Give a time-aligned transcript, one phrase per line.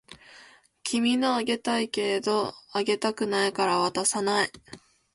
[0.81, 4.51] 君のあげたいけれどあげたくないから渡さない